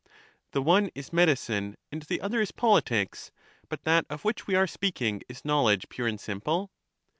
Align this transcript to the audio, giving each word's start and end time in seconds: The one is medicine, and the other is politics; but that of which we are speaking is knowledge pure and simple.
The 0.53 0.63
one 0.63 0.89
is 0.95 1.13
medicine, 1.13 1.77
and 1.91 2.01
the 2.01 2.21
other 2.21 2.41
is 2.41 2.51
politics; 2.51 3.29
but 3.69 3.83
that 3.83 4.07
of 4.09 4.25
which 4.25 4.47
we 4.47 4.55
are 4.55 4.65
speaking 4.65 5.21
is 5.29 5.45
knowledge 5.45 5.89
pure 5.89 6.07
and 6.07 6.19
simple. 6.19 6.71